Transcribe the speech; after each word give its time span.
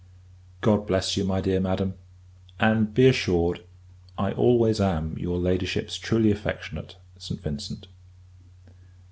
God 0.61 0.87
bless 0.87 1.15
you, 1.15 1.23
my 1.23 1.41
dear 1.41 1.59
Madam; 1.59 1.93
and, 2.59 2.91
be 2.91 3.05
assured, 3.05 3.63
I 4.17 4.31
always 4.31 4.81
am 4.81 5.15
your 5.19 5.37
Ladyship's 5.37 5.95
truly 5.99 6.31
affectionate 6.31 6.95
ST. 7.19 7.39
VINCENT. 7.43 7.85